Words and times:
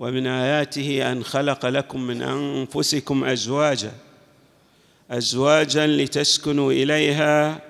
ومن 0.00 0.26
آياته 0.26 1.12
أن 1.12 1.24
خلق 1.24 1.66
لكم 1.66 2.00
من 2.00 2.22
أنفسكم 2.22 3.24
أزواجا 3.24 3.92
أزواجا 5.10 5.86
لتسكنوا 5.86 6.72
إليها 6.72 7.60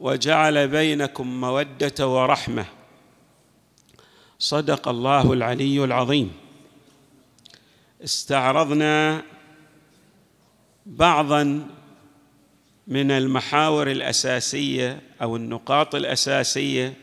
وجعل 0.00 0.68
بينكم 0.68 1.40
مودة 1.40 2.08
ورحمة. 2.08 2.64
صدق 4.38 4.88
الله 4.88 5.32
العلي 5.32 5.84
العظيم. 5.84 6.32
استعرضنا 8.04 9.22
بعضا 10.86 11.68
من 12.86 13.10
المحاور 13.10 13.90
الأساسية 13.90 15.00
أو 15.22 15.36
النقاط 15.36 15.94
الأساسية 15.94 16.94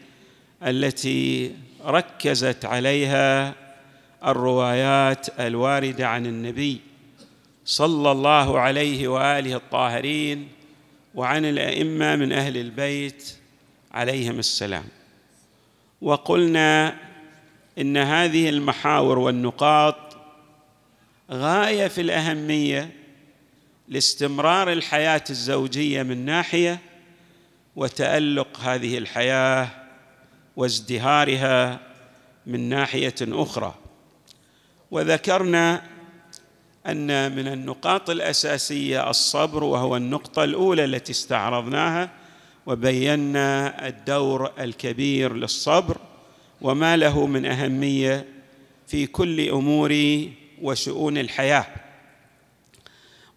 التي 0.64 1.56
ركزت 1.86 2.66
عليها 2.66 3.56
الروايات 4.26 5.40
الواردة 5.40 6.08
عن 6.08 6.26
النبي 6.26 6.82
صلى 7.66 8.12
الله 8.12 8.60
عليه 8.60 9.08
وآله 9.08 9.56
الطاهرين 9.56 10.48
وعن 11.16 11.46
الأئمة 11.46 12.16
من 12.16 12.32
أهل 12.32 12.58
البيت 12.58 13.36
عليهم 13.92 14.40
السلام. 14.40 14.86
وقلنا 16.02 16.96
إن 17.78 17.98
هذه 17.98 18.50
المحاور 18.50 19.20
والنقاط 19.20 20.18
غاية 21.32 21.88
في 21.88 22.02
الأهمية 22.02 22.90
لاستمرار 23.88 24.72
الحياة 24.72 25.24
الزوجية 25.30 26.04
من 26.04 26.26
ناحية 26.26 26.80
وتألق 27.76 28.60
هذه 28.60 28.98
الحياة 28.98 29.68
وازدهارها 30.56 31.80
من 32.46 32.70
ناحية 32.70 33.16
أخرى. 33.22 33.76
وذكرنا 34.92 35.82
أن 36.88 37.36
من 37.36 37.48
النقاط 37.48 38.10
الأساسية 38.10 39.10
الصبر 39.10 39.64
وهو 39.64 39.98
النقطة 39.98 40.44
الأولى 40.44 40.86
التي 40.86 41.12
استعرضناها 41.12 42.10
وبينا 42.66 43.88
الدور 43.88 44.52
الكبير 44.60 45.34
للصبر 45.34 45.98
وما 46.62 46.98
له 46.98 47.26
من 47.26 47.46
أهمية 47.46 48.26
في 48.88 49.08
كل 49.08 49.50
أمور 49.50 49.96
وشؤون 50.62 51.18
الحياة. 51.18 51.66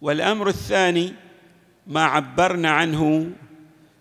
والأمر 0.01 0.47
الثاني 0.47 1.13
ما 1.87 2.03
عبرنا 2.03 2.69
عنه 2.69 3.31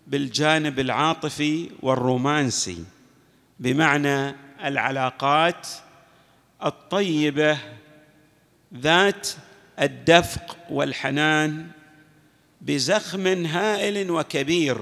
بالجانب 0.07 0.79
العاطفي 0.79 1.71
والرومانسي 1.83 2.85
بمعنى 3.61 4.35
العلاقات 4.65 5.69
الطيبة 6.65 7.59
ذات 8.75 9.29
الدفق 9.81 10.57
والحنان 10.71 11.67
بزخم 12.61 13.47
هائل 13.47 14.11
وكبير 14.11 14.79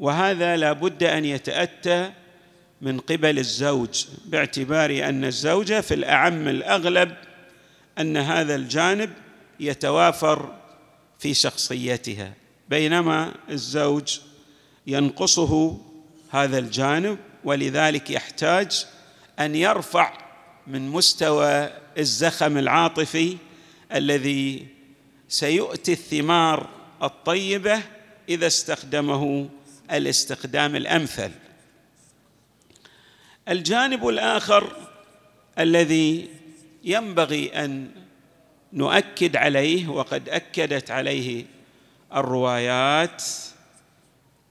وهذا 0.00 0.56
لا 0.56 0.72
بد 0.72 1.02
أن 1.02 1.24
يتأتى 1.24 2.12
من 2.80 3.00
قبل 3.00 3.38
الزوج 3.38 4.06
باعتبار 4.24 5.08
أن 5.08 5.24
الزوجة 5.24 5.80
في 5.80 5.94
الأعم 5.94 6.48
الأغلب 6.48 7.14
أن 7.98 8.16
هذا 8.16 8.54
الجانب 8.54 9.10
يتوافر 9.60 10.54
في 11.18 11.34
شخصيتها. 11.34 12.32
بينما 12.68 13.34
الزوج 13.50 14.18
ينقصه 14.86 15.78
هذا 16.30 16.58
الجانب 16.58 17.18
ولذلك 17.44 18.10
يحتاج 18.10 18.86
أن 19.38 19.54
يرفع 19.54 20.23
من 20.66 20.88
مستوى 20.88 21.70
الزخم 21.98 22.58
العاطفي 22.58 23.36
الذي 23.94 24.66
سيؤتي 25.28 25.92
الثمار 25.92 26.68
الطيبة 27.02 27.82
إذا 28.28 28.46
استخدمه 28.46 29.48
الاستخدام 29.90 30.76
الأمثل. 30.76 31.30
الجانب 33.48 34.08
الآخر 34.08 34.76
الذي 35.58 36.28
ينبغي 36.84 37.64
أن 37.64 37.90
نؤكد 38.72 39.36
عليه 39.36 39.88
وقد 39.88 40.28
أكدت 40.28 40.90
عليه 40.90 41.44
الروايات 42.14 43.22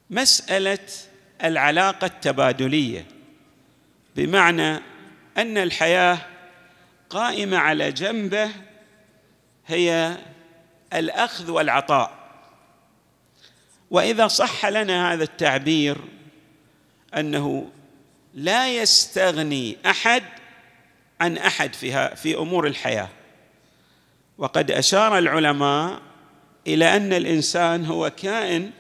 مسألة 0.10 0.88
العلاقة 1.44 2.06
التبادلية. 2.06 3.06
بمعنى 4.16 4.93
أن 5.38 5.58
الحياة 5.58 6.18
قائمة 7.10 7.58
على 7.58 7.92
جنبه 7.92 8.50
هي 9.68 10.18
الأخذ 10.94 11.52
والعطاء. 11.52 12.24
وإذا 13.92 14.28
صح 14.28 14.66
لنا 14.66 15.14
هذا 15.14 15.24
التعبير 15.24 15.98
أنه 17.18 17.70
لا 18.34 18.70
يستغني 18.70 19.78
أحد 19.86 20.24
عن 21.22 21.38
أحد 21.38 21.74
فيها 21.74 22.16
في 22.16 22.36
أمور 22.38 22.68
الحياة. 22.68 23.10
وقد 24.38 24.72
أشار 24.72 25.18
العلماء 25.18 26.02
إلى 26.68 26.96
أن 26.96 27.14
الإنسان 27.14 27.86
هو 27.86 28.10
كائن 28.10 28.72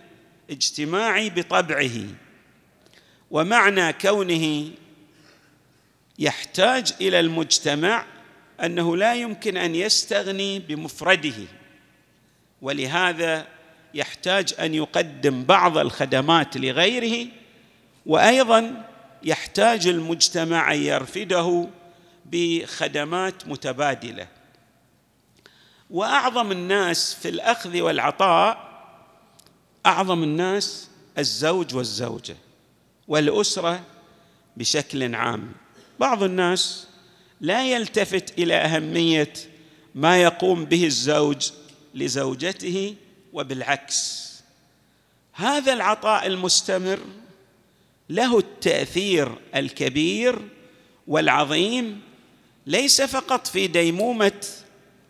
اجتماعي 0.50 1.30
بطبعه 1.30 2.08
ومعنى 3.32 3.94
كونه 3.94 4.70
يحتاج 6.20 6.94
إلى 7.02 7.20
المجتمع 7.20 8.06
أنه 8.64 8.98
لا 8.98 9.16
يمكن 9.16 9.58
أن 9.58 9.76
يستغني 9.76 10.60
بمفرده. 10.60 11.48
ولهذا 12.62 13.48
يحتاج 13.94 14.54
أن 14.60 14.74
يقدم 14.74 15.44
بعض 15.44 15.78
الخدمات 15.78 16.58
لغيره 16.58 17.28
وأيضا 18.06 18.86
يحتاج 19.24 19.88
المجتمع 19.88 20.74
أن 20.74 20.80
يرفده 20.80 21.68
بخدمات 22.26 23.48
متبادلة. 23.48 24.28
وأعظم 25.90 26.52
الناس 26.52 27.14
في 27.14 27.30
الأخذ 27.30 27.82
والعطاء 27.82 28.74
أعظم 29.86 30.24
الناس 30.24 30.90
الزوج 31.18 31.76
والزوجة 31.76 32.36
والأسرة 33.08 33.84
بشكل 34.58 35.16
عام. 35.16 35.63
بعض 36.04 36.24
الناس 36.24 36.88
لا 37.42 37.68
يلتفت 37.68 38.40
إلى 38.40 38.56
أهمية 38.56 39.34
ما 39.96 40.22
يقوم 40.22 40.66
به 40.66 40.86
الزوج 40.86 41.52
لزوجته 41.94 42.96
وبالعكس. 43.34 44.30
هذا 45.34 45.74
العطاء 45.74 46.28
المستمر 46.28 47.00
له 48.10 48.40
التأثير 48.40 49.36
الكبير 49.56 50.40
والعظيم 51.08 52.02
ليس 52.68 53.02
فقط 53.02 53.48
في 53.48 53.68
ديمومة 53.68 54.42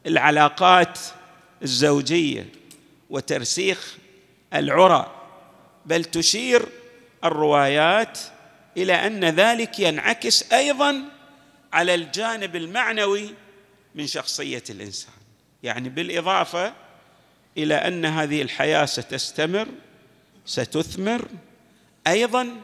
العلاقات 0.06 1.00
الزوجية 1.64 2.50
وترسيخ 3.10 3.98
العرى 4.54 5.12
بل 5.86 6.06
تشير 6.06 6.66
الروايات 7.24 8.20
إلى 8.78 8.94
أن 8.94 9.26
ذلك 9.26 9.80
ينعكس 9.80 10.54
أيضا 10.54 11.02
على 11.74 11.96
الجانب 11.96 12.56
المعنوي 12.56 13.30
من 13.96 14.08
شخصية 14.08 14.64
الإنسان. 14.70 15.14
يعني 15.64 15.90
بالإضافة 15.90 16.74
إلى 17.58 17.76
أن 17.76 18.06
هذه 18.06 18.42
الحياة 18.42 18.86
ستستمر 18.86 19.68
ستثمر 20.46 21.28
أيضا 22.08 22.56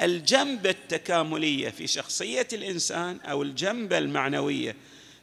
الجنبه 0.00 0.70
التكاملية 0.70 1.68
في 1.68 1.86
شخصية 1.86 2.48
الإنسان 2.52 3.20
أو 3.20 3.42
الجنبه 3.42 3.98
المعنويه 3.98 4.76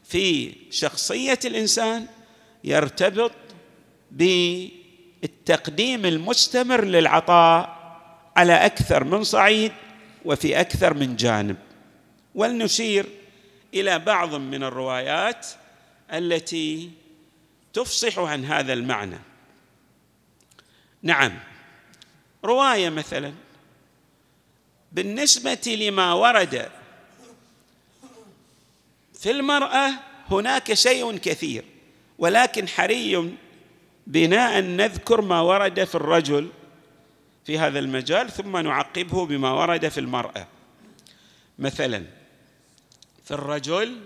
في 0.03 0.53
شخصية 0.71 1.39
الإنسان 1.45 2.05
يرتبط 2.63 3.31
بالتقديم 4.11 6.05
المستمر 6.05 6.83
للعطاء 6.83 7.77
على 8.35 8.53
أكثر 8.53 9.03
من 9.03 9.23
صعيد 9.23 9.71
وفي 10.25 10.59
أكثر 10.61 10.93
من 10.93 11.15
جانب. 11.15 11.57
ولنشير 12.35 13.05
إلى 13.73 13.99
بعض 13.99 14.35
من 14.35 14.63
الروايات 14.63 15.47
التي 16.13 16.91
تفصح 17.73 18.19
عن 18.19 18.45
هذا 18.45 18.73
المعنى. 18.73 19.19
نعم 21.01 21.39
رواية 22.43 22.89
مثلا 22.89 23.33
بالنسبة 24.91 25.77
لما 25.79 26.13
ورد 26.13 26.69
في 29.13 29.31
المرأة 29.31 29.91
هناك 30.31 30.73
شيء 30.73 31.17
كثير 31.17 31.63
ولكن 32.17 32.67
حري 32.67 33.33
بنا 34.07 34.59
ان 34.59 34.77
نذكر 34.77 35.21
ما 35.21 35.41
ورد 35.41 35.83
في 35.83 35.95
الرجل 35.95 36.49
في 37.47 37.59
هذا 37.59 37.79
المجال 37.79 38.31
ثم 38.31 38.57
نعقبه 38.57 39.25
بما 39.25 39.51
ورد 39.51 39.87
في 39.87 39.99
المرأة. 39.99 40.47
مثلا 41.59 42.03
في 43.23 43.31
الرجل 43.31 43.97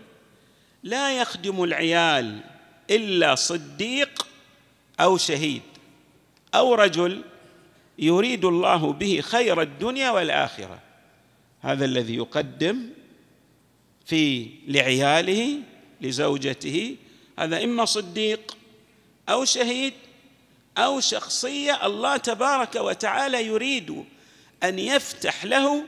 لا 0.83 1.17
يخدم 1.17 1.63
العيال 1.63 2.43
إلا 2.89 3.35
صديق 3.35 4.27
أو 4.99 5.17
شهيد 5.17 5.61
أو 6.55 6.73
رجل 6.73 7.21
يريد 7.99 8.45
الله 8.45 8.93
به 8.93 9.21
خير 9.21 9.61
الدنيا 9.61 10.11
والآخرة. 10.11 10.79
هذا 11.61 11.85
الذي 11.85 12.15
يقدم 12.15 12.89
في 14.05 14.49
لعياله 14.67 15.57
لزوجته 16.01 16.95
هذا 17.39 17.63
إما 17.63 17.85
صديق 17.85 18.57
أو 19.29 19.45
شهيد 19.45 19.93
أو 20.77 20.99
شخصية 20.99 21.85
الله 21.85 22.17
تبارك 22.17 22.75
وتعالى 22.75 23.45
يريد 23.45 24.03
أن 24.63 24.79
يفتح 24.79 25.45
له 25.45 25.83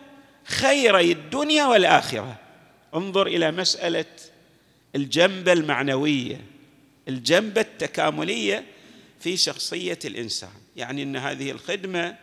خيري 0.45 1.11
الدنيا 1.11 1.65
والآخرة. 1.65 2.35
انظر 2.95 3.27
إلى 3.27 3.51
مسألة 3.51 4.05
الجنبه 4.95 5.53
المعنوية 5.53 6.41
الجنبه 7.07 7.61
التكاملية 7.61 8.65
في 9.19 9.37
شخصية 9.37 9.99
الإنسان. 10.05 10.49
يعني 10.75 11.03
إن 11.03 11.17
هذه 11.17 11.51
الخدمة 11.51 12.15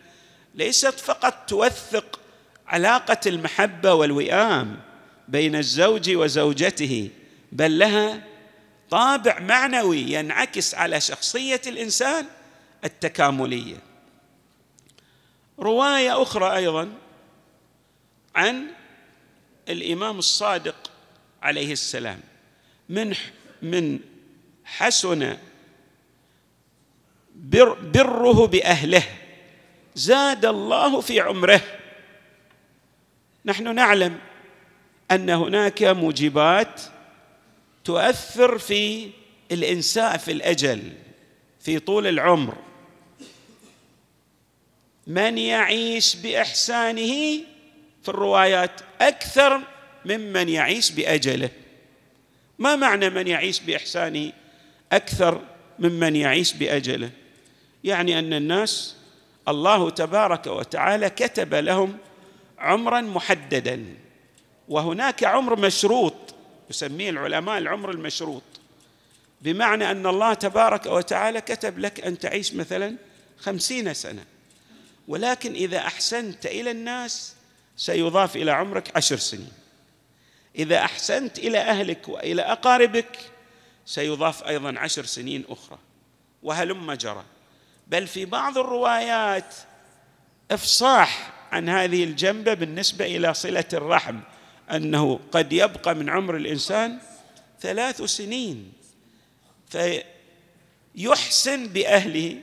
ليست 0.55 1.01
فقط 1.01 1.35
توثق 1.49 2.21
علاقة 2.67 3.21
المحبة 3.27 3.95
والوئام 3.95 4.81
بين 5.29 5.57
الزوج 5.57 6.11
وزوجته 6.11 7.09
بل 7.53 7.79
لها 7.79 8.23
طابع 8.91 9.39
معنوي 9.39 10.01
ينعكس 10.01 10.75
على 10.75 11.01
شخصية 11.01 11.61
الإنسان 11.67 12.27
التكاملية. 12.85 13.77
رواية 15.59 16.23
أخرى 16.23 16.57
أيضا 16.57 16.93
عن 18.35 18.67
الإمام 19.69 20.19
الصادق 20.19 20.91
عليه 21.43 21.73
السلام. 21.73 22.21
من 22.89 23.15
من 23.63 23.99
حسن 24.65 25.37
بر 27.35 27.73
بره 27.73 28.47
بأهله. 28.47 29.03
زاد 29.95 30.45
الله 30.45 31.01
في 31.01 31.21
عمره. 31.21 31.61
نحن 33.45 33.75
نعلم 33.75 34.19
أن 35.11 35.31
هناك 35.31 35.83
موجبات 35.83 36.81
تؤثر 37.85 38.59
في 38.59 39.11
الانسان 39.53 40.19
في 40.19 40.33
الأجل 40.33 40.93
في 41.61 41.79
طول 41.79 42.07
العمر. 42.07 42.70
من 45.11 45.39
يعيش 45.39 46.17
بإحسانه 46.17 47.41
في 48.03 48.09
الروايات 48.09 48.81
أكثر 49.01 49.61
ممن 50.05 50.49
يعيش 50.49 50.91
بأجله. 50.91 51.51
ما 52.59 52.77
معنى 52.77 53.11
من 53.11 53.27
يعيش 53.27 53.61
بإحسانه 53.61 54.33
أكثر 54.93 55.41
ممن 55.79 56.17
يعيش 56.17 56.53
بأجله؟ 56.53 57.11
يعني 57.85 58.19
أن 58.19 58.33
الناس 58.33 58.97
الله 59.49 59.91
تبارك 59.91 60.47
وتعالى 60.47 61.11
كتب 61.11 61.55
لهم 61.55 61.99
عمرا 62.59 63.01
محددا 63.01 63.85
وهناك 64.69 65.25
عمر 65.25 65.61
مشروط 65.61 66.35
يسميه 66.71 67.11
العلماء 67.11 67.59
العمر 67.59 67.91
المشروط. 67.91 68.43
بمعنى 69.41 69.91
أن 69.91 70.07
الله 70.07 70.35
تبارك 70.35 70.87
وتعالى 70.87 71.41
كتب 71.41 71.79
لك 71.79 72.01
أن 72.01 72.19
تعيش 72.19 72.55
مثلا 72.55 72.97
خمسين 73.39 73.95
سنة. 73.95 74.25
ولكن 75.11 75.53
إذا 75.55 75.79
أحسنت 75.79 76.47
إلى 76.47 76.71
الناس 76.71 77.35
سيضاف 77.77 78.37
إلى 78.37 78.51
عمرك 78.51 78.97
عشر 78.97 79.17
سنين. 79.17 79.53
إذا 80.59 80.79
أحسنت 80.79 81.39
إلى 81.39 81.59
أهلك 81.59 82.09
وإلى 82.09 82.43
أقاربك 82.43 83.19
سيضاف 83.87 84.45
أيضا 84.49 84.79
عشر 84.79 85.05
سنين 85.05 85.45
أخرى. 85.49 85.79
وهلم 86.43 86.93
جرى. 86.93 87.25
بل 87.87 88.07
في 88.07 88.25
بعض 88.25 88.59
الروايات 88.59 89.55
إفصاح 90.51 91.33
عن 91.53 91.69
هذه 91.69 92.05
الجنبة 92.05 92.55
بالنسبة 92.55 93.07
إلى 93.07 93.35
صلة 93.35 93.69
الرحم 93.73 94.21
أنه 94.71 95.21
قد 95.33 95.53
يبقى 95.53 95.95
من 95.95 96.11
عمر 96.11 96.37
الإنسان 96.37 96.99
ثلاث 97.61 98.03
سنين 98.03 98.73
فيحسن 100.97 101.69
بأهله 101.69 102.37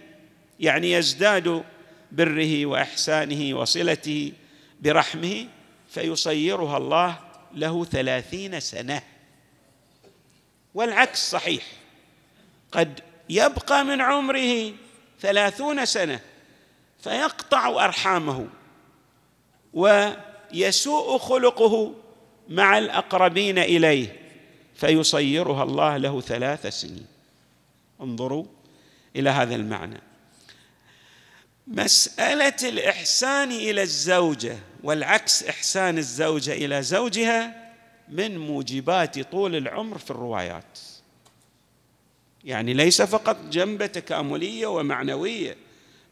يعني 0.60 0.92
يزداد 0.92 1.64
بره 2.12 2.66
وإحسانه 2.66 3.60
وصلته 3.60 4.32
برحمه 4.82 5.48
فيصيرها 5.90 6.78
الله 6.78 7.20
له 7.54 7.86
ثلاثين 7.86 8.60
سنة. 8.60 9.02
والعكس 10.74 11.32
صحيح. 11.32 11.64
قد 12.72 13.00
يبقى 13.30 13.86
من 13.86 14.02
عمره 14.02 14.74
ثلاثون 15.22 15.86
سنة 15.86 16.20
فيقطع 17.00 17.86
أرحامه 17.86 18.48
ويسوء 19.74 21.18
خلقه 21.18 21.94
مع 22.50 22.78
الأقربين 22.78 23.58
إليه 23.58 24.22
فيصيرها 24.76 25.64
الله 25.64 25.98
له 25.98 26.22
ثلاث 26.22 26.68
سنين. 26.68 27.08
انظروا 28.02 28.46
إلى 29.16 29.30
هذا 29.30 29.56
المعنى. 29.56 30.07
مسألة 31.68 32.56
الإحسان 32.64 33.52
إلى 33.52 33.82
الزوجة 33.82 34.58
والعكس 34.84 35.44
إحسان 35.44 35.98
الزوجة 35.98 36.54
إلى 36.54 36.84
زوجها 36.84 37.72
من 38.10 38.38
موجبات 38.38 39.20
طول 39.20 39.56
العمر 39.56 39.98
في 39.98 40.12
الروايات. 40.12 40.80
يعني 42.44 42.74
ليس 42.74 43.02
فقط 43.02 43.38
جنبة 43.52 43.86
تكاملية 43.86 44.68
ومعنوية 44.68 45.56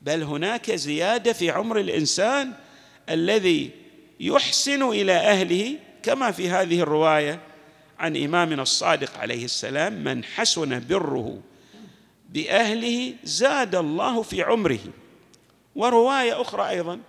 بل 0.01 0.24
هناك 0.24 0.71
زيادة 0.71 1.33
في 1.33 1.50
عمر 1.50 1.79
الإنسان 1.79 2.53
الذي 3.09 3.71
يحسن 4.19 4.83
إلى 4.83 5.13
أهله 5.13 5.75
كما 6.03 6.31
في 6.31 6.50
هذه 6.50 6.79
الرواية 6.81 7.39
عن 8.00 8.17
إمامنا 8.17 8.62
الصادق 8.62 9.17
عليه 9.17 9.45
السلام 9.45 10.03
من 10.03 10.24
حسن 10.24 10.88
بره 10.88 11.41
بأهله 12.29 13.13
زاد 13.24 13.75
الله 13.75 14.21
في 14.21 14.41
عمره 14.41 14.79
ورواية 15.75 16.41
أخرى 16.41 16.70
أيضا 16.70 17.00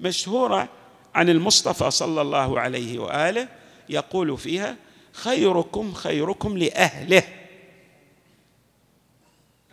مشهورة 0.00 0.68
عن 1.14 1.28
المصطفى 1.28 1.90
صلى 1.90 2.22
الله 2.22 2.60
عليه 2.60 2.98
وآله 2.98 3.48
يقول 3.88 4.38
فيها 4.38 4.76
خيركم 5.12 5.94
خيركم 5.94 6.58
لأهله. 6.58 7.22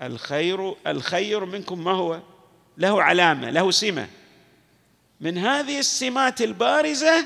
الخير 0.02 0.76
الخير 0.88 1.46
منكم 1.46 1.84
ما 1.84 1.92
هو؟ 1.92 2.20
له 2.78 3.04
علامة 3.04 3.50
له 3.50 3.72
سمة. 3.72 4.08
من 5.22 5.38
هذه 5.38 5.80
السمات 5.80 6.42
البارزة 6.42 7.26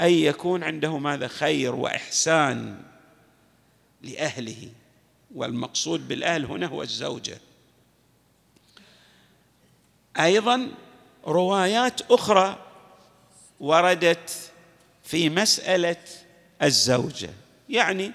أن 0.00 0.10
يكون 0.10 0.64
عنده 0.64 0.98
ماذا؟ 0.98 1.28
خير 1.28 1.74
وإحسان 1.74 2.82
لأهله 4.02 4.68
والمقصود 5.34 6.08
بالأهل 6.08 6.44
هنا 6.44 6.66
هو 6.66 6.82
الزوجة. 6.82 7.38
أيضا 10.20 10.68
روايات 11.26 12.00
أخرى 12.10 12.58
وردت 13.60 14.50
في 15.04 15.30
مسألة 15.30 15.96
الزوجة. 16.62 17.30
يعني 17.68 18.12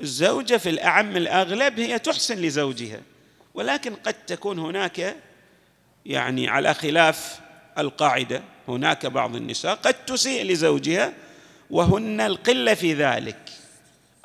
الزوجة 0.00 0.56
في 0.56 0.68
الأعم 0.68 1.16
الأغلب 1.16 1.80
هي 1.80 1.98
تحسن 1.98 2.38
لزوجها 2.38 3.00
ولكن 3.54 3.94
قد 3.94 4.14
تكون 4.26 4.58
هناك 4.58 5.16
يعني 6.06 6.48
على 6.48 6.74
خلاف 6.74 7.40
القاعدة 7.78 8.42
هناك 8.68 9.06
بعض 9.06 9.36
النساء 9.36 9.74
قد 9.74 9.94
تسيء 9.94 10.44
لزوجها 10.44 11.12
وهن 11.70 12.20
القلة 12.20 12.74
في 12.74 12.94
ذلك. 12.94 13.50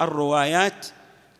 الروايات 0.01 0.85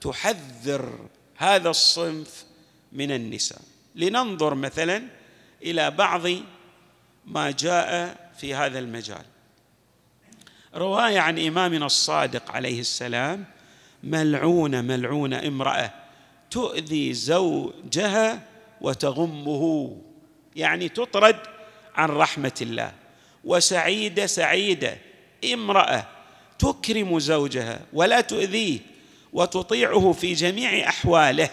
تحذر 0.01 0.99
هذا 1.37 1.69
الصنف 1.69 2.45
من 2.91 3.11
النساء. 3.11 3.61
لننظر 3.95 4.55
مثلا 4.55 5.03
إلى 5.63 5.91
بعض 5.91 6.21
ما 7.25 7.51
جاء 7.51 8.17
في 8.39 8.55
هذا 8.55 8.79
المجال. 8.79 9.25
رواية 10.75 11.19
عن 11.19 11.39
إمامنا 11.39 11.85
الصادق 11.85 12.51
عليه 12.51 12.79
السلام 12.79 13.45
ملعونة 14.03 14.81
ملعونة 14.81 15.47
امرأة 15.47 15.93
تؤذي 16.51 17.13
زوجها 17.13 18.41
وتغمه 18.81 19.97
يعني 20.55 20.89
تطرد 20.89 21.39
عن 21.95 22.09
رحمة 22.09 22.53
الله. 22.61 22.91
وسعيدة 23.43 24.25
سعيدة 24.25 24.97
امرأة 25.53 26.07
تكرم 26.59 27.19
زوجها 27.19 27.79
ولا 27.93 28.21
تؤذيه 28.21 28.79
وتطيعه 29.33 30.11
في 30.11 30.33
جميع 30.33 30.89
أحواله. 30.89 31.49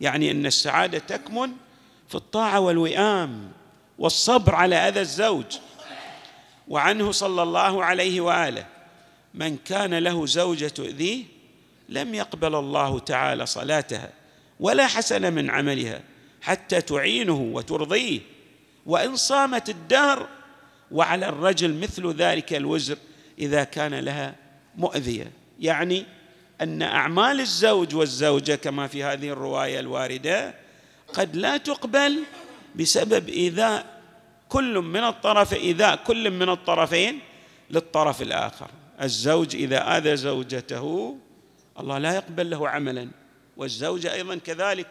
يعني 0.00 0.30
إن 0.30 0.46
السعادة 0.46 0.98
تكمن 0.98 1.50
في 2.10 2.14
الطاعة 2.14 2.60
والوئام 2.60 3.52
والصبر 3.98 4.54
على 4.54 4.76
اذى 4.76 5.00
الزوج 5.00 5.44
وعنه 6.68 7.12
صلى 7.12 7.42
الله 7.42 7.84
عليه 7.84 8.20
وآله. 8.20 8.66
من 9.34 9.56
كان 9.56 9.94
له 9.94 10.26
زوجة 10.26 10.68
تؤذيه 10.68 11.24
لم 11.88 12.14
يقبل 12.14 12.54
الله 12.54 12.98
تعالى 12.98 13.46
صلاتها 13.46 14.10
ولا 14.60 14.86
حسن 14.86 15.32
من 15.32 15.50
عملها 15.50 16.00
حتى 16.42 16.80
تعينه 16.80 17.40
وترضيه. 17.52 18.20
وإن 18.86 19.16
صامت 19.16 19.68
الدهر 19.68 20.28
وعلى 20.90 21.28
الرجل 21.28 21.74
مثل 21.74 22.12
ذلك 22.14 22.54
الوزر 22.54 22.96
إذا 23.38 23.64
كان 23.64 23.94
لها 23.94 24.34
مؤذية. 24.76 25.32
يعني 25.60 26.04
أن 26.60 26.82
أعمال 26.82 27.40
الزوج 27.40 27.94
والزوجة 27.94 28.54
كما 28.54 28.86
في 28.86 29.04
هذه 29.04 29.28
الرواية 29.28 29.80
الواردة 29.80 30.54
قد 31.14 31.36
لا 31.36 31.56
تقبل 31.56 32.22
بسبب 32.74 33.28
ايذاء 33.28 34.00
كل 34.48 34.78
من 34.78 35.04
الطرف 35.04 35.54
ايذاء 35.54 35.96
كل 35.96 36.30
من 36.30 36.48
الطرفين 36.48 37.18
للطرف 37.70 38.22
الآخر. 38.22 38.70
الزوج 39.02 39.56
إذا 39.56 39.96
آذى 39.96 40.16
زوجته 40.16 41.16
الله 41.80 41.98
لا 41.98 42.14
يقبل 42.14 42.50
له 42.50 42.68
عملا. 42.68 43.08
والزوجه 43.56 44.14
أيضا 44.14 44.36
كذلك 44.36 44.86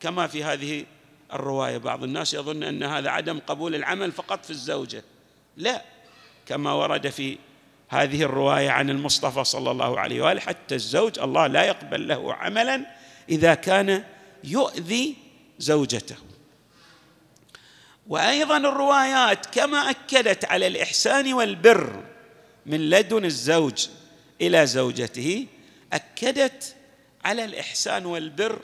كما 0.00 0.26
في 0.26 0.44
هذه 0.44 0.84
الرواية. 1.32 1.78
بعض 1.78 2.02
الناس 2.02 2.34
يظن 2.34 2.62
أن 2.62 2.82
هذا 2.82 3.10
عدم 3.10 3.38
قبول 3.46 3.74
العمل 3.74 4.12
فقط 4.12 4.44
في 4.44 4.50
الزوجة. 4.50 5.04
لا 5.56 5.82
كما 6.46 6.72
ورد 6.72 7.08
في 7.08 7.38
هذه 7.88 8.22
الرواية 8.22 8.70
عن 8.70 8.90
المصطفى 8.90 9.44
صلى 9.44 9.70
الله 9.70 10.00
عليه 10.00 10.22
وآله 10.22 10.40
حتى 10.40 10.74
الزوج 10.74 11.18
الله 11.18 11.46
لا 11.46 11.64
يقبل 11.64 12.08
له 12.08 12.34
عملا 12.34 12.86
إذا 13.28 13.54
كان 13.54 14.04
يؤذي 14.44 15.16
زوجته. 15.58 16.16
وأيضا 18.08 18.56
الروايات 18.56 19.46
كما 19.46 19.90
أكدت 19.90 20.44
على 20.44 20.66
الإحسان 20.66 21.32
والبر 21.32 22.04
من 22.66 22.90
لدن 22.90 23.24
الزوج 23.24 23.88
إلى 24.40 24.66
زوجته 24.66 25.46
أكدت 25.92 26.74
على 27.24 27.44
الإحسان 27.44 28.06
والبر 28.06 28.58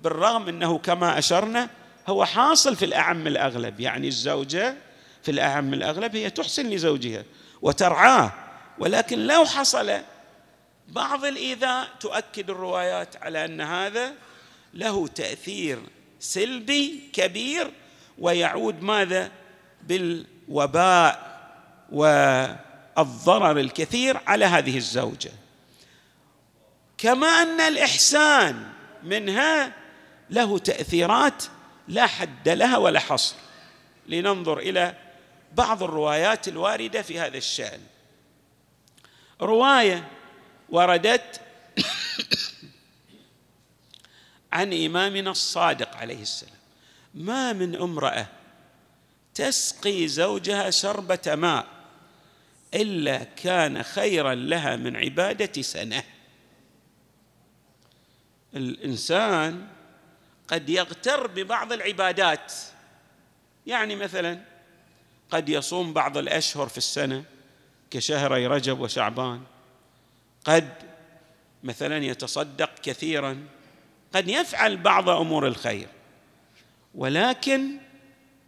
بالرغم 0.00 0.48
أنه 0.48 0.78
كما 0.78 1.18
أشرنا 1.18 1.70
هو 2.06 2.24
حاصل 2.24 2.76
في 2.76 2.84
الأعم 2.84 3.26
الأغلب 3.26 3.80
يعني 3.80 4.08
الزوجة 4.08 4.76
في 5.22 5.30
الأعم 5.30 5.74
الأغلب 5.74 6.16
هي 6.16 6.30
تحسن 6.30 6.70
لزوجها 6.70 7.24
وترعاه. 7.62 8.32
ولكن 8.78 9.26
لو 9.26 9.44
حصل 9.44 10.00
بعض 10.88 11.24
الإيذاء 11.24 11.88
تؤكد 12.00 12.50
الروايات 12.50 13.16
على 13.16 13.44
أن 13.44 13.60
هذا 13.60 14.12
له 14.74 15.06
تأثير 15.08 15.78
سلبي 16.20 17.00
كبير 17.12 17.70
ويعود 18.18 18.82
ماذا؟ 18.82 19.30
بالوباء 19.82 21.30
والضرر 21.92 23.60
الكثير 23.60 24.20
على 24.26 24.44
هذه 24.44 24.76
الزوجة. 24.76 25.30
كما 26.98 27.26
أن 27.26 27.60
الإحسان 27.60 28.68
منها 29.02 29.72
له 30.30 30.58
تأثيرات 30.58 31.44
لا 31.88 32.06
حد 32.06 32.48
لها 32.48 32.76
ولا 32.76 33.00
حصر. 33.00 33.36
لننظر 34.06 34.58
إلى 34.58 34.94
بعض 35.52 35.82
الروايات 35.82 36.48
الواردة 36.48 37.02
في 37.02 37.20
هذا 37.20 37.38
الشأن. 37.38 37.80
رواية 39.40 40.08
وردت 40.68 41.40
عن 44.52 44.72
إمامنا 44.72 45.30
الصادق 45.30 45.96
عليه 45.96 46.22
السلام. 46.22 46.54
ما 47.14 47.52
من 47.52 47.76
امرأة 47.76 48.26
تسقي 49.34 50.08
زوجها 50.08 50.70
شربة 50.70 51.34
ماء 51.34 51.66
إلا 52.74 53.24
كان 53.24 53.82
خيرا 53.82 54.34
لها 54.34 54.76
من 54.76 54.96
عبادة 54.96 55.62
سنة. 55.62 56.02
الإنسان 58.54 59.68
قد 60.48 60.70
يغتر 60.70 61.26
ببعض 61.26 61.72
العبادات. 61.72 62.52
يعني 63.66 63.96
مثلا 63.96 64.40
قد 65.30 65.48
يصوم 65.48 65.92
بعض 65.92 66.18
الأشهر 66.18 66.68
في 66.68 66.78
السنة 66.78 67.24
كشهري 67.90 68.46
رجب 68.46 68.80
وشعبان. 68.80 69.42
قد 70.44 70.74
مثلا 71.62 71.98
يتصدق 71.98 72.70
كثيرا 72.82 73.46
قد 74.14 74.28
يفعل 74.28 74.76
بعض 74.76 75.08
أمور 75.08 75.46
الخير 75.46 75.88
ولكن 76.94 77.78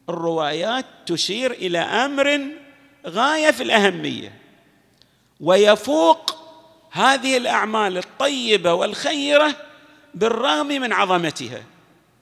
الروايات 0.08 0.84
تشير 1.06 1.52
إلى 1.52 1.78
أمر 1.78 2.40
غاية 3.06 3.50
في 3.50 3.62
الأهمية 3.62 4.38
ويفوق 5.40 6.42
هذه 6.90 7.36
الأعمال 7.36 7.98
الطيبة 7.98 8.74
والخيرة 8.74 9.56
بالرغم 10.14 10.66
من 10.66 10.92
عظمتها. 10.92 11.62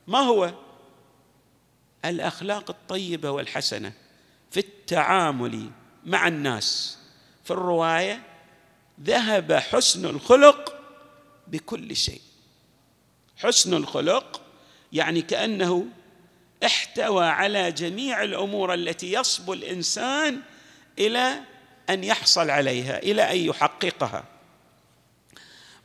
ما 0.07 0.19
هو؟ 0.19 0.51
الأخلاق 2.05 2.71
الطيبة 2.71 3.31
والحسنة 3.31 3.93
في 4.51 4.61
التعامل 4.61 5.71
مع 6.07 6.29
الناس. 6.29 6.99
في 7.45 7.51
الرواية 7.51 8.23
ذهب 9.03 9.53
حسن 9.53 10.05
الخلق 10.07 10.75
بكل 11.49 11.97
شيء. 11.97 12.21
حسن 13.43 13.75
الخلق 13.75 14.41
يعني 14.93 15.23
كأنه 15.23 15.87
احتوى 16.65 17.27
على 17.27 17.73
جميع 17.73 18.23
الأمور 18.23 18.75
التي 18.75 19.13
يصبو 19.13 19.53
الإنسان 19.53 20.41
إلى 20.99 21.41
أن 21.91 22.05
يحصل 22.05 22.51
عليها 22.51 22.99
إلى 22.99 23.33
أن 23.33 23.37
يحققها. 23.37 24.25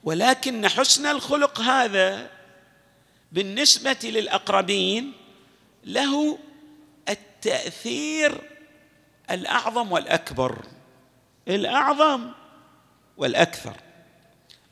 ولكن 0.04 0.68
حسن 0.68 1.06
الخلق 1.06 1.62
هذا 1.62 2.32
بالنسبة 3.32 3.98
للأقربين 4.04 5.14
له 5.84 6.40
التأثير 7.10 8.42
الأعظم 9.32 9.92
والأكبر. 9.92 10.66
الأعظم 11.48 12.32
والأكثر. 13.18 13.76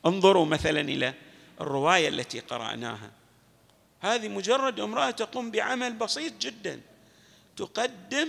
انظروا 0.06 0.46
مثلا 0.46 0.82
إلى 0.82 1.14
الرواية 1.64 2.10
التي 2.10 2.40
قرأناها. 2.40 3.12
هذه 4.02 4.28
مجرد 4.28 4.80
امرأة 4.80 5.12
تقوم 5.12 5.52
بعمل 5.52 5.94
بسيط 5.94 6.34
جدا. 6.42 6.82
تقدم 7.58 8.28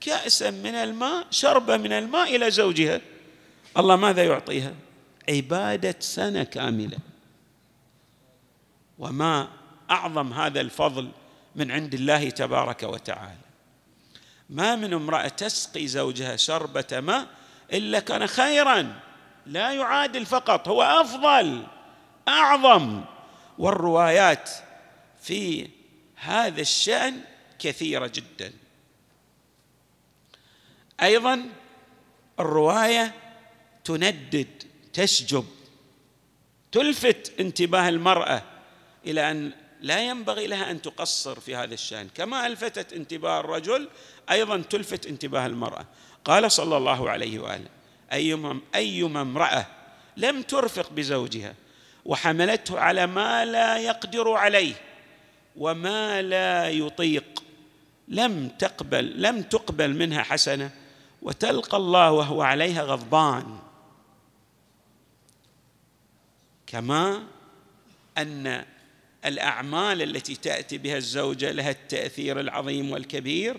كاسا 0.00 0.50
من 0.50 0.74
الماء 0.74 1.26
شربه 1.30 1.76
من 1.76 1.92
الماء 1.92 2.36
إلى 2.36 2.50
زوجها. 2.50 3.00
الله 3.78 3.96
ماذا 3.96 4.24
يعطيها؟ 4.24 4.74
عبادة 5.28 5.94
سنة 6.00 6.44
كاملة. 6.44 6.98
وما 8.98 9.48
أعظم 9.90 10.32
هذا 10.32 10.60
الفضل 10.60 11.08
من 11.56 11.70
عند 11.70 11.94
الله 11.94 12.30
تبارك 12.30 12.82
وتعالى. 12.82 13.46
ما 14.50 14.76
من 14.76 14.94
امرأة 14.94 15.28
تسقي 15.28 15.86
زوجها 15.86 16.36
شربة 16.36 17.00
ماء 17.00 17.26
إلا 17.72 18.00
كان 18.00 18.26
خيرا. 18.26 19.00
لا 19.46 19.72
يعادل 19.72 20.26
فقط 20.26 20.68
هو 20.68 20.82
أفضل. 20.82 21.66
أعظم. 22.28 23.04
والروايات 23.58 24.50
في 25.22 25.68
هذا 26.16 26.60
الشأن 26.60 27.20
كثيرة 27.58 28.06
جدا. 28.14 28.52
أيضا 31.02 31.48
الرواية 32.40 33.14
تندد 33.84 34.62
تشجب 34.92 35.44
تلفت 36.72 37.32
انتباه 37.40 37.88
المرأة 37.88 38.42
إلى 39.06 39.30
أن 39.30 39.52
لا 39.80 40.00
ينبغي 40.00 40.46
لها 40.46 40.70
أن 40.70 40.82
تقصر 40.82 41.40
في 41.40 41.56
هذا 41.56 41.74
الشأن. 41.74 42.08
كما 42.14 42.46
ألفتت 42.46 42.92
انتباه 42.92 43.40
الرجل 43.40 43.88
أيضا 44.30 44.62
تلفت 44.70 45.06
انتباه 45.06 45.46
المرأة. 45.46 45.86
قال 46.24 46.52
صلى 46.52 46.76
الله 46.76 47.10
عليه 47.10 47.38
وآله 47.38 47.68
ايما 48.12 48.60
أيما 48.74 49.20
امرأة 49.20 49.66
لم 50.16 50.42
ترفق 50.42 50.90
بزوجها 50.92 51.54
وحملته 52.06 52.80
على 52.80 53.06
ما 53.06 53.44
لا 53.44 53.78
يقدر 53.78 54.32
عليه 54.32 54.74
وما 55.56 56.22
لا 56.22 56.70
يطيق. 56.70 57.42
لم 58.08 58.48
تقبل 58.48 59.22
لم 59.22 59.42
تقبل 59.42 59.94
منها 59.94 60.22
حسنة 60.22 60.70
وتلقى 61.22 61.76
الله 61.76 62.12
وهو 62.12 62.42
عليها 62.42 62.82
غضبان. 62.82 63.58
كما 66.66 67.22
أن 68.18 68.64
الأعمال 69.24 70.02
التي 70.02 70.34
تأتي 70.34 70.78
بها 70.78 70.96
الزوجه 70.96 71.52
لها 71.52 71.70
التأثير 71.70 72.40
العظيم 72.40 72.90
والكبير 72.90 73.56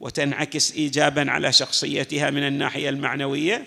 وتنعكس 0.00 0.72
ايجابا 0.72 1.30
على 1.30 1.52
شخصيتها 1.52 2.30
من 2.30 2.46
الناحية 2.46 2.88
المعنوية. 2.88 3.66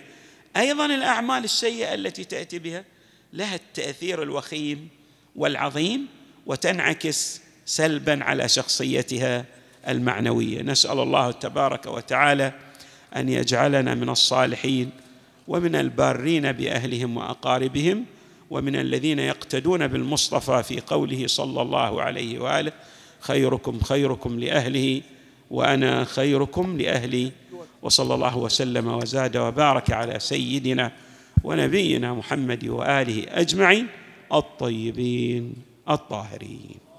أيضا 0.57 0.85
الأعمال 0.85 1.43
السيئة 1.43 1.93
التي 1.93 2.23
تأتي 2.23 2.59
بها 2.59 2.85
لها 3.33 3.55
التأثير 3.55 4.23
الوخيم 4.23 4.87
والعظيم 5.35 6.07
وتنعكس 6.45 7.41
سلبا 7.65 8.23
على 8.23 8.49
شخصيتها 8.49 9.45
المعنوية. 9.87 10.61
نسأل 10.61 10.99
الله 10.99 11.31
تبارك 11.31 11.85
وتعالى 11.85 12.53
أن 13.15 13.29
يجعلنا 13.29 13.95
من 13.95 14.09
الصالحين 14.09 14.89
ومن 15.47 15.75
البارين 15.75 16.51
بأهلهم 16.51 17.17
وأقاربهم 17.17 18.05
ومن 18.49 18.75
الذين 18.75 19.19
يقتدون 19.19 19.87
بالمصطفى 19.87 20.63
في 20.63 20.79
قوله 20.79 21.27
صلى 21.27 21.61
الله 21.61 22.01
عليه 22.01 22.39
وآله 22.39 22.71
خيركم 23.19 23.79
خيركم 23.79 24.39
لأهله 24.39 25.01
وأنا 25.51 26.05
خيركم 26.05 26.77
لأهلي 26.77 27.31
وصلى 27.81 28.13
الله 28.13 28.37
وسلم 28.37 28.87
وزاد 28.87 29.37
وبارك 29.37 29.91
على 29.91 30.19
سيدنا 30.19 30.91
ونبينا 31.43 32.13
محمد 32.13 32.67
وآله 32.67 33.25
أجمعين 33.29 33.87
الطيبين 34.33 35.53
الطاهرين. 35.89 36.92